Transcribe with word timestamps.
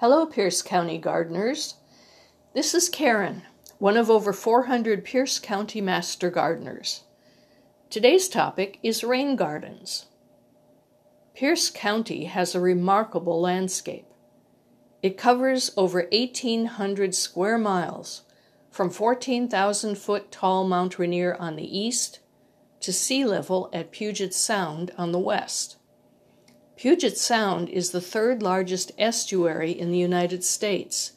Hello, 0.00 0.24
Pierce 0.24 0.62
County 0.62 0.96
gardeners. 0.96 1.74
This 2.54 2.72
is 2.74 2.88
Karen, 2.88 3.42
one 3.78 3.98
of 3.98 4.08
over 4.08 4.32
400 4.32 5.04
Pierce 5.04 5.38
County 5.38 5.82
master 5.82 6.30
gardeners. 6.30 7.02
Today's 7.90 8.26
topic 8.26 8.78
is 8.82 9.04
rain 9.04 9.36
gardens. 9.36 10.06
Pierce 11.34 11.68
County 11.68 12.24
has 12.24 12.54
a 12.54 12.60
remarkable 12.60 13.42
landscape. 13.42 14.06
It 15.02 15.18
covers 15.18 15.70
over 15.76 16.08
1,800 16.10 17.14
square 17.14 17.58
miles, 17.58 18.22
from 18.70 18.88
14,000 18.88 19.98
foot 19.98 20.32
tall 20.32 20.66
Mount 20.66 20.98
Rainier 20.98 21.36
on 21.38 21.56
the 21.56 21.78
east 21.78 22.20
to 22.80 22.90
sea 22.90 23.26
level 23.26 23.68
at 23.70 23.90
Puget 23.90 24.32
Sound 24.32 24.92
on 24.96 25.12
the 25.12 25.18
west. 25.18 25.76
Puget 26.80 27.18
Sound 27.18 27.68
is 27.68 27.90
the 27.90 28.00
third 28.00 28.42
largest 28.42 28.90
estuary 28.96 29.70
in 29.70 29.90
the 29.90 29.98
United 29.98 30.42
States. 30.42 31.12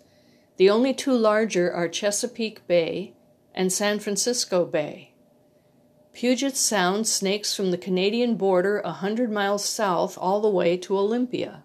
The 0.58 0.70
only 0.70 0.94
two 0.94 1.14
larger 1.14 1.72
are 1.72 1.88
Chesapeake 1.88 2.68
Bay 2.68 3.14
and 3.56 3.72
San 3.72 4.00
Francisco 4.00 4.66
Bay. 4.66 5.14
Puget 6.12 6.58
Sound 6.58 7.08
snakes 7.08 7.56
from 7.56 7.72
the 7.72 7.78
Canadian 7.78 8.36
border 8.36 8.80
a 8.80 8.92
hundred 8.92 9.32
miles 9.32 9.64
south 9.64 10.18
all 10.18 10.42
the 10.42 10.50
way 10.50 10.76
to 10.76 10.98
Olympia. 10.98 11.64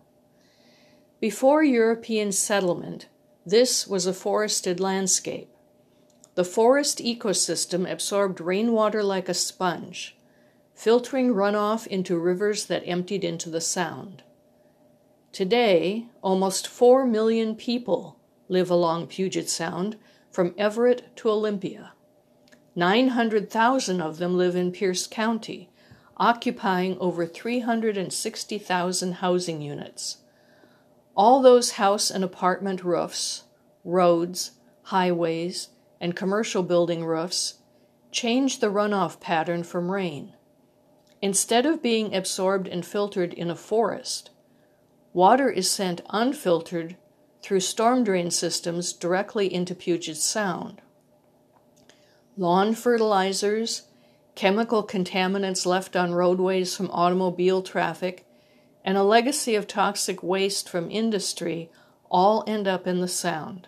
Before 1.19 1.65
European 1.65 2.31
settlement, 2.31 3.09
this 3.45 3.89
was 3.89 4.07
a 4.07 4.13
forested 4.13 4.79
landscape. 4.79 5.51
The 6.37 6.45
forest 6.45 6.99
ecosystem 7.01 7.91
absorbed 7.91 8.41
rainwater 8.41 9.03
like 9.03 9.29
a 9.29 9.35
sponge 9.35 10.17
filtering 10.79 11.35
runoff 11.35 11.89
into 11.89 12.17
rivers 12.17 12.67
that 12.67 12.87
emptied 12.87 13.25
into 13.25 13.51
the 13.51 13.61
Sound. 13.61 14.23
Today, 15.33 16.07
almost 16.23 16.69
4 16.69 17.05
million 17.05 17.57
people 17.57 18.17
live 18.49 18.71
along 18.71 19.09
Puget 19.09 19.51
Sound 19.51 19.97
from 20.31 20.55
Everett 20.57 21.17
to 21.17 21.31
Olympia. 21.31 21.95
900,000 22.77 24.01
of 24.01 24.19
them 24.19 24.39
live 24.39 24.55
in 24.55 24.71
Pierce 24.71 25.09
County, 25.09 25.69
occupying 26.17 26.97
over 27.01 27.27
360,000 27.27 29.13
housing 29.15 29.61
units. 29.61 30.19
All 31.17 31.43
those 31.43 31.73
house 31.73 32.09
and 32.09 32.23
apartment 32.23 32.85
roofs, 32.85 33.43
roads, 33.83 34.53
highways, 34.85 35.71
and 36.01 36.15
commercial 36.15 36.63
building 36.63 37.05
roofs 37.05 37.55
change 38.13 38.61
the 38.61 38.71
runoff 38.71 39.19
pattern 39.19 39.65
from 39.65 39.91
rain. 39.91 40.35
Instead 41.21 41.67
of 41.67 41.83
being 41.83 42.15
absorbed 42.15 42.69
and 42.69 42.87
filtered 42.87 43.35
in 43.35 43.51
a 43.51 43.57
forest, 43.57 44.31
water 45.13 45.51
is 45.51 45.69
sent 45.69 46.01
unfiltered 46.11 46.97
through 47.43 47.61
storm 47.61 48.05
drain 48.05 48.31
systems 48.31 48.93
directly 48.93 49.53
into 49.53 49.75
Puget 49.75 50.17
Sound. 50.17 50.81
Lawn 52.37 52.73
fertilizers, 52.75 53.83
chemical 54.37 54.87
contaminants 54.87 55.67
left 55.67 55.97
on 55.97 56.15
roadways 56.15 56.77
from 56.77 56.91
automobile 56.93 57.63
traffic, 57.63 58.25
and 58.85 58.97
a 58.97 59.03
legacy 59.03 59.57
of 59.57 59.67
toxic 59.67 60.23
waste 60.23 60.69
from 60.69 60.91
industry 60.91 61.69
all 62.11 62.45
end 62.47 62.69
up 62.69 62.87
in 62.87 63.01
the 63.01 63.09
Sound. 63.09 63.67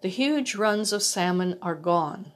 The 0.00 0.08
huge 0.08 0.56
runs 0.56 0.92
of 0.92 1.02
salmon 1.04 1.56
are 1.62 1.76
gone. 1.76 2.32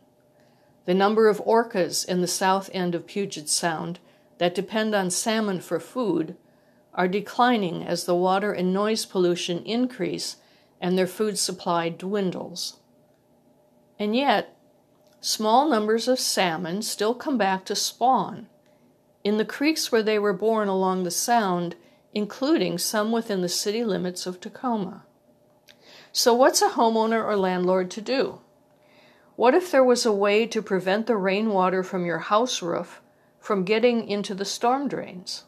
The 0.84 0.94
number 0.94 1.28
of 1.28 1.40
orcas 1.44 2.04
in 2.04 2.20
the 2.20 2.26
south 2.28 2.70
end 2.72 2.94
of 2.94 3.06
Puget 3.06 3.48
Sound 3.48 3.98
that 4.42 4.56
depend 4.56 4.92
on 4.92 5.08
salmon 5.08 5.60
for 5.60 5.78
food 5.78 6.34
are 6.94 7.06
declining 7.06 7.84
as 7.84 8.06
the 8.06 8.14
water 8.16 8.50
and 8.50 8.72
noise 8.72 9.06
pollution 9.06 9.62
increase 9.62 10.38
and 10.80 10.98
their 10.98 11.06
food 11.06 11.38
supply 11.38 11.88
dwindles. 11.88 12.80
And 14.00 14.16
yet, 14.16 14.56
small 15.20 15.68
numbers 15.68 16.08
of 16.08 16.18
salmon 16.18 16.82
still 16.82 17.14
come 17.14 17.38
back 17.38 17.64
to 17.66 17.76
spawn 17.76 18.48
in 19.22 19.36
the 19.36 19.44
creeks 19.44 19.92
where 19.92 20.02
they 20.02 20.18
were 20.18 20.32
born 20.32 20.66
along 20.66 21.04
the 21.04 21.12
Sound, 21.12 21.76
including 22.12 22.78
some 22.78 23.12
within 23.12 23.42
the 23.42 23.48
city 23.48 23.84
limits 23.84 24.26
of 24.26 24.40
Tacoma. 24.40 25.04
So, 26.10 26.34
what's 26.34 26.60
a 26.60 26.70
homeowner 26.70 27.24
or 27.24 27.36
landlord 27.36 27.92
to 27.92 28.00
do? 28.00 28.40
What 29.36 29.54
if 29.54 29.70
there 29.70 29.84
was 29.84 30.04
a 30.04 30.12
way 30.12 30.48
to 30.48 30.60
prevent 30.60 31.06
the 31.06 31.16
rainwater 31.16 31.84
from 31.84 32.04
your 32.04 32.18
house 32.18 32.60
roof 32.60 33.01
from 33.42 33.64
getting 33.64 34.08
into 34.08 34.34
the 34.34 34.44
storm 34.44 34.88
drains? 34.88 35.44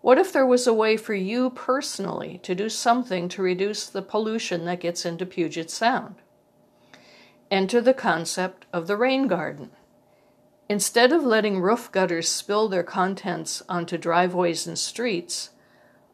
What 0.00 0.18
if 0.18 0.32
there 0.32 0.46
was 0.46 0.68
a 0.68 0.72
way 0.72 0.96
for 0.96 1.14
you 1.14 1.50
personally 1.50 2.38
to 2.44 2.54
do 2.54 2.68
something 2.68 3.28
to 3.30 3.42
reduce 3.42 3.86
the 3.88 4.00
pollution 4.00 4.64
that 4.66 4.80
gets 4.80 5.04
into 5.04 5.26
Puget 5.26 5.68
Sound? 5.68 6.14
Enter 7.50 7.80
the 7.80 7.92
concept 7.92 8.66
of 8.72 8.86
the 8.86 8.96
rain 8.96 9.26
garden. 9.26 9.70
Instead 10.68 11.12
of 11.12 11.24
letting 11.24 11.60
roof 11.60 11.90
gutters 11.90 12.28
spill 12.28 12.68
their 12.68 12.84
contents 12.84 13.62
onto 13.68 13.98
driveways 13.98 14.66
and 14.66 14.78
streets, 14.78 15.50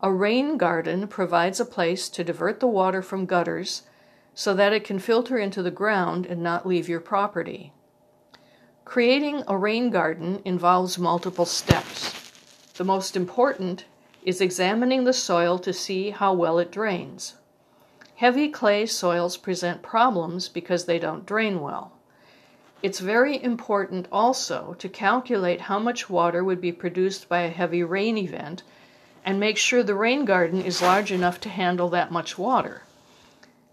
a 0.01 0.11
rain 0.11 0.57
garden 0.57 1.07
provides 1.07 1.61
a 1.61 1.67
place 1.67 2.09
to 2.09 2.25
divert 2.25 2.61
the 2.61 2.67
water 2.67 3.03
from 3.03 3.27
gutters 3.27 3.83
so 4.35 4.55
that 4.55 4.73
it 4.73 4.85
can 4.85 4.99
filter 4.99 5.39
into 5.39 5.63
the 5.63 5.71
ground 5.71 6.25
and 6.25 6.43
not 6.43 6.67
leave 6.67 6.89
your 6.89 7.01
property. 7.01 7.73
Creating 8.93 9.43
a 9.49 9.57
rain 9.57 9.89
garden 9.89 10.43
involves 10.45 10.99
multiple 10.99 11.47
steps. 11.47 12.13
The 12.75 12.85
most 12.85 13.17
important 13.17 13.87
is 14.23 14.43
examining 14.43 15.05
the 15.05 15.15
soil 15.15 15.59
to 15.61 15.73
see 15.73 16.11
how 16.11 16.35
well 16.35 16.59
it 16.59 16.71
drains. 16.71 17.37
Heavy 18.17 18.51
clay 18.51 18.85
soils 18.85 19.39
present 19.39 19.81
problems 19.81 20.51
because 20.51 20.85
they 20.85 20.99
don't 20.99 21.25
drain 21.25 21.63
well. 21.63 21.93
It's 22.83 23.01
very 23.01 23.43
important 23.43 24.09
also 24.13 24.77
to 24.79 24.91
calculate 24.91 25.63
how 25.63 25.79
much 25.79 26.11
water 26.11 26.45
would 26.45 26.61
be 26.61 26.71
produced 26.71 27.31
by 27.31 27.41
a 27.45 27.49
heavy 27.49 27.83
rain 27.83 28.19
event 28.19 28.63
and 29.25 29.41
make 29.41 29.57
sure 29.57 29.83
the 29.83 29.95
rain 29.95 30.27
garden 30.27 30.61
is 30.61 30.83
large 30.83 31.11
enough 31.11 31.41
to 31.41 31.49
handle 31.49 31.89
that 31.89 32.13
much 32.13 32.37
water. 32.37 32.83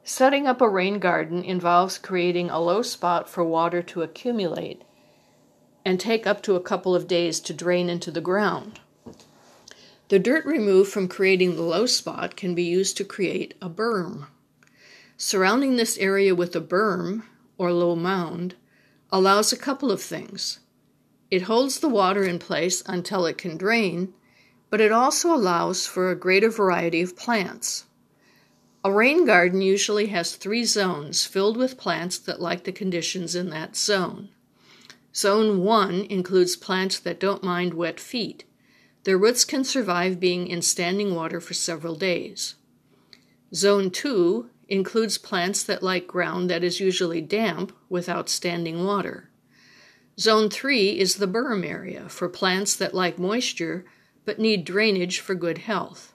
Setting 0.06 0.48
up 0.48 0.62
a 0.62 0.70
rain 0.70 0.98
garden 0.98 1.44
involves 1.44 1.98
creating 1.98 2.50
a 2.50 2.62
low 2.62 2.82
spot 2.82 3.28
for 3.28 3.44
water 3.44 3.82
to 3.84 4.02
accumulate 4.02 4.84
and 5.90 6.00
take 6.00 6.28
up 6.28 6.44
to 6.44 6.56
a 6.56 6.62
couple 6.62 6.94
of 6.94 7.08
days 7.08 7.40
to 7.40 7.52
drain 7.52 7.90
into 7.90 8.12
the 8.12 8.22
ground. 8.22 8.80
The 10.10 10.20
dirt 10.20 10.46
removed 10.46 10.92
from 10.92 11.08
creating 11.08 11.56
the 11.56 11.64
low 11.64 11.88
spot 11.88 12.36
can 12.36 12.54
be 12.54 12.62
used 12.62 12.96
to 12.98 13.04
create 13.04 13.56
a 13.60 13.72
berm. 13.72 14.28
Surrounding 15.18 15.78
this 15.78 15.98
area 15.98 16.36
with 16.36 16.56
a 16.56 16.62
berm, 16.62 17.24
or 17.58 17.74
low 17.74 17.96
mound, 17.96 18.54
allows 19.12 19.52
a 19.52 19.58
couple 19.58 19.92
of 19.92 20.00
things. 20.00 20.60
It 21.32 21.50
holds 21.50 21.80
the 21.80 21.90
water 21.90 22.22
in 22.22 22.38
place 22.38 22.84
until 22.86 23.26
it 23.26 23.40
can 23.40 23.58
drain, 23.58 24.14
but 24.70 24.82
it 24.82 24.92
also 24.92 25.34
allows 25.34 25.88
for 25.88 26.12
a 26.12 26.16
greater 26.16 26.52
variety 26.52 27.02
of 27.02 27.18
plants. 27.18 27.86
A 28.84 28.92
rain 28.92 29.26
garden 29.26 29.62
usually 29.62 30.06
has 30.10 30.36
three 30.36 30.66
zones 30.66 31.26
filled 31.26 31.58
with 31.58 31.80
plants 31.80 32.20
that 32.20 32.40
like 32.40 32.66
the 32.66 32.72
conditions 32.72 33.34
in 33.34 33.50
that 33.50 33.76
zone. 33.76 34.30
Zone 35.16 35.64
1 35.64 36.06
includes 36.10 36.56
plants 36.56 37.00
that 37.00 37.20
don't 37.20 37.44
mind 37.44 37.74
wet 37.74 38.00
feet. 38.00 38.44
Their 39.04 39.18
roots 39.18 39.44
can 39.44 39.64
survive 39.64 40.20
being 40.20 40.48
in 40.48 40.62
standing 40.62 41.16
water 41.16 41.40
for 41.40 41.54
several 41.54 41.96
days. 41.96 42.56
Zone 43.54 43.90
2 43.90 44.50
includes 44.68 45.18
plants 45.18 45.64
that 45.64 45.82
like 45.82 46.06
ground 46.06 46.50
that 46.50 46.64
is 46.64 46.80
usually 46.80 47.22
damp 47.22 47.76
without 47.90 48.30
standing 48.30 48.86
water. 48.86 49.30
Zone 50.20 50.50
3 50.50 51.00
is 51.00 51.16
the 51.16 51.28
berm 51.28 51.66
area 51.66 52.08
for 52.10 52.30
plants 52.30 52.76
that 52.76 52.94
like 52.94 53.18
moisture 53.18 53.86
but 54.26 54.38
need 54.38 54.64
drainage 54.64 55.20
for 55.20 55.34
good 55.34 55.60
health. 55.60 56.14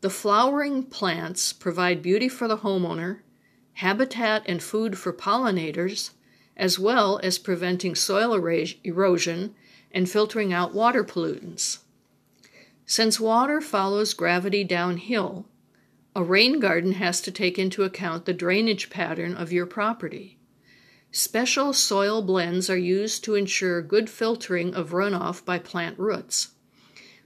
The 0.00 0.10
flowering 0.10 0.82
plants 0.82 1.52
provide 1.52 2.02
beauty 2.02 2.28
for 2.28 2.48
the 2.48 2.58
homeowner, 2.58 3.20
habitat 3.74 4.42
and 4.46 4.60
food 4.60 4.98
for 4.98 5.12
pollinators, 5.12 6.10
as 6.56 6.78
well 6.78 7.18
as 7.22 7.38
preventing 7.38 7.94
soil 7.94 8.34
erosion 8.34 9.54
and 9.90 10.10
filtering 10.10 10.52
out 10.52 10.74
water 10.74 11.04
pollutants. 11.04 11.78
Since 12.86 13.20
water 13.20 13.60
follows 13.60 14.14
gravity 14.14 14.64
downhill, 14.64 15.46
a 16.14 16.22
rain 16.22 16.60
garden 16.60 16.92
has 16.92 17.20
to 17.22 17.30
take 17.30 17.58
into 17.58 17.84
account 17.84 18.26
the 18.26 18.34
drainage 18.34 18.90
pattern 18.90 19.34
of 19.34 19.52
your 19.52 19.66
property. 19.66 20.38
Special 21.10 21.72
soil 21.72 22.22
blends 22.22 22.68
are 22.68 22.76
used 22.76 23.24
to 23.24 23.34
ensure 23.34 23.80
good 23.82 24.10
filtering 24.10 24.74
of 24.74 24.90
runoff 24.90 25.44
by 25.44 25.58
plant 25.58 25.98
roots. 25.98 26.52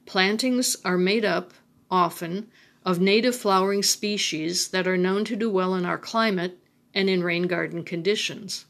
Plantings 0.06 0.76
are 0.84 0.98
made 0.98 1.24
up, 1.24 1.52
often, 1.90 2.48
of 2.84 3.00
native 3.00 3.34
flowering 3.34 3.82
species 3.82 4.68
that 4.68 4.86
are 4.86 4.96
known 4.96 5.24
to 5.24 5.34
do 5.34 5.50
well 5.50 5.74
in 5.74 5.84
our 5.84 5.98
climate 5.98 6.58
and 6.94 7.10
in 7.10 7.24
rain 7.24 7.48
garden 7.48 7.82
conditions. 7.82 8.66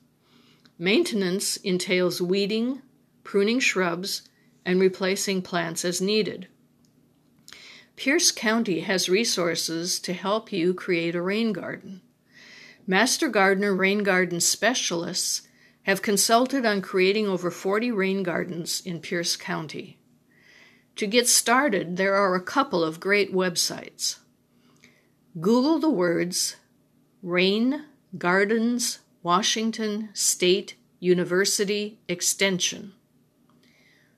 Maintenance 0.78 1.56
entails 1.56 2.20
weeding, 2.20 2.82
pruning 3.24 3.60
shrubs, 3.60 4.28
and 4.64 4.80
replacing 4.80 5.42
plants 5.42 5.84
as 5.84 6.00
needed. 6.00 6.48
Pierce 7.96 8.30
County 8.30 8.80
has 8.80 9.08
resources 9.08 9.98
to 10.00 10.12
help 10.12 10.52
you 10.52 10.74
create 10.74 11.14
a 11.14 11.22
rain 11.22 11.52
garden. 11.52 12.02
Master 12.86 13.28
Gardener 13.28 13.74
Rain 13.74 14.02
Garden 14.02 14.38
specialists 14.38 15.48
have 15.84 16.02
consulted 16.02 16.66
on 16.66 16.82
creating 16.82 17.26
over 17.26 17.50
40 17.50 17.90
rain 17.92 18.22
gardens 18.22 18.82
in 18.84 19.00
Pierce 19.00 19.34
County. 19.34 19.98
To 20.96 21.06
get 21.06 21.26
started, 21.26 21.96
there 21.96 22.14
are 22.14 22.34
a 22.34 22.42
couple 22.42 22.84
of 22.84 23.00
great 23.00 23.32
websites. 23.32 24.18
Google 25.40 25.78
the 25.78 25.90
words 25.90 26.56
Rain 27.22 27.84
Gardens 28.18 29.00
Washington 29.26 30.08
State 30.12 30.76
University 31.00 31.98
Extension. 32.08 32.92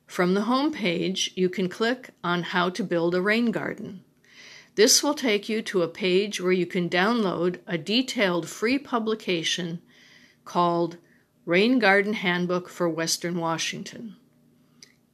From 0.06 0.34
the 0.34 0.42
home 0.42 0.70
page, 0.70 1.32
you 1.34 1.48
can 1.48 1.70
click 1.70 2.10
on 2.22 2.42
How 2.42 2.68
to 2.68 2.84
Build 2.84 3.14
a 3.14 3.22
Rain 3.22 3.50
Garden. 3.50 4.04
This 4.74 5.02
will 5.02 5.14
take 5.14 5.48
you 5.48 5.62
to 5.62 5.80
a 5.80 5.88
page 5.88 6.42
where 6.42 6.52
you 6.52 6.66
can 6.66 6.90
download 6.90 7.60
a 7.66 7.78
detailed 7.78 8.50
free 8.50 8.78
publication 8.78 9.80
called 10.44 10.98
Rain 11.46 11.78
Garden 11.78 12.12
Handbook 12.12 12.68
for 12.68 12.86
Western 12.86 13.38
Washington. 13.38 14.14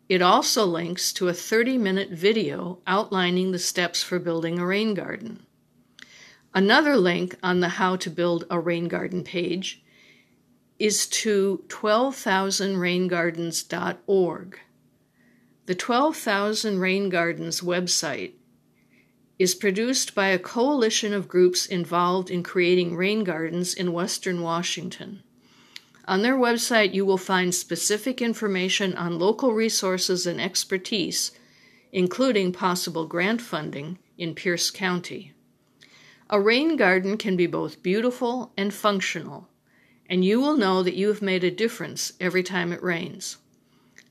It 0.08 0.20
also 0.20 0.66
links 0.66 1.12
to 1.12 1.28
a 1.28 1.32
30 1.32 1.78
minute 1.78 2.10
video 2.10 2.80
outlining 2.84 3.52
the 3.52 3.60
steps 3.60 4.02
for 4.02 4.18
building 4.18 4.58
a 4.58 4.66
rain 4.66 4.94
garden. 4.94 5.46
Another 6.52 6.96
link 6.96 7.36
on 7.44 7.60
the 7.60 7.68
How 7.68 7.94
to 7.94 8.10
Build 8.10 8.44
a 8.50 8.58
Rain 8.58 8.88
Garden 8.88 9.22
page 9.22 9.82
is 10.78 11.06
to 11.06 11.64
12,000raingardens.org. 11.68 14.60
The 15.66 15.74
12,000 15.74 16.78
Rain 16.78 17.08
Gardens 17.08 17.60
website 17.60 18.32
is 19.38 19.54
produced 19.54 20.14
by 20.14 20.28
a 20.28 20.38
coalition 20.38 21.12
of 21.12 21.28
groups 21.28 21.66
involved 21.66 22.30
in 22.30 22.42
creating 22.42 22.94
rain 22.94 23.24
gardens 23.24 23.74
in 23.74 23.92
western 23.92 24.42
Washington. 24.42 25.22
On 26.06 26.22
their 26.22 26.36
website, 26.36 26.92
you 26.92 27.06
will 27.06 27.16
find 27.16 27.54
specific 27.54 28.20
information 28.20 28.94
on 28.94 29.18
local 29.18 29.54
resources 29.54 30.26
and 30.26 30.40
expertise, 30.40 31.32
including 31.92 32.52
possible 32.52 33.06
grant 33.06 33.40
funding 33.40 33.98
in 34.18 34.34
Pierce 34.34 34.70
County. 34.70 35.32
A 36.28 36.40
rain 36.40 36.76
garden 36.76 37.16
can 37.16 37.36
be 37.36 37.46
both 37.46 37.82
beautiful 37.82 38.52
and 38.56 38.72
functional, 38.72 39.48
and 40.08 40.24
you 40.24 40.40
will 40.40 40.56
know 40.56 40.82
that 40.82 40.94
you 40.94 41.08
have 41.08 41.22
made 41.22 41.44
a 41.44 41.50
difference 41.50 42.12
every 42.20 42.42
time 42.42 42.72
it 42.72 42.82
rains. 42.82 43.38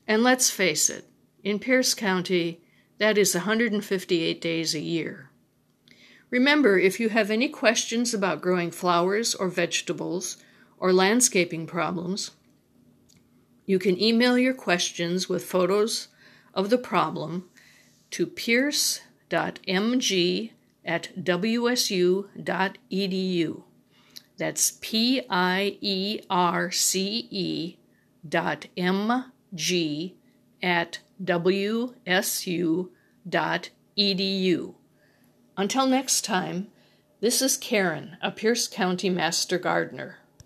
And 0.06 0.22
let's 0.22 0.50
face 0.50 0.90
it, 0.90 1.06
in 1.42 1.58
Pierce 1.58 1.94
County, 1.94 2.60
that 2.98 3.18
is 3.18 3.34
158 3.34 4.40
days 4.40 4.74
a 4.74 4.80
year. 4.80 5.30
Remember, 6.30 6.78
if 6.78 6.98
you 6.98 7.10
have 7.10 7.30
any 7.30 7.48
questions 7.48 8.12
about 8.12 8.40
growing 8.42 8.70
flowers 8.70 9.34
or 9.34 9.48
vegetables 9.48 10.36
or 10.78 10.92
landscaping 10.92 11.66
problems, 11.66 12.32
you 13.66 13.78
can 13.78 14.00
email 14.00 14.36
your 14.36 14.54
questions 14.54 15.28
with 15.28 15.44
photos 15.44 16.08
of 16.52 16.70
the 16.70 16.78
problem 16.78 17.48
to 18.10 18.26
pierce.mg 18.26 18.90
at 20.84 21.08
wsu.edu. 21.16 22.24
That's 24.36 24.78
P 24.80 25.22
I 25.30 25.78
E 25.80 26.20
R 26.28 26.70
C 26.70 27.28
E 27.30 27.76
dot 28.28 28.66
M 28.76 29.32
G 29.54 30.16
at 30.62 30.98
WSU 31.22 32.88
dot 33.28 33.70
edu. 33.96 34.74
Until 35.56 35.86
next 35.86 36.24
time, 36.24 36.68
this 37.20 37.40
is 37.40 37.56
Karen, 37.56 38.16
a 38.20 38.30
Pierce 38.30 38.66
County 38.66 39.08
Master 39.08 39.58
Gardener. 39.58 40.18